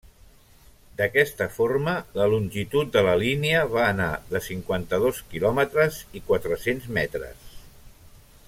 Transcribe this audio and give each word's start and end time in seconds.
D'aquesta 1.01 1.47
forma 1.57 1.93
la 2.19 2.25
longitud 2.31 2.89
de 2.95 3.03
la 3.09 3.13
línia 3.25 3.61
va 3.75 3.83
anar 3.89 4.09
de 4.33 4.43
cinquanta-dos 4.49 5.23
quilòmetres 5.35 6.01
i 6.21 6.27
quatre-cents 6.31 6.93
metres. 7.01 7.57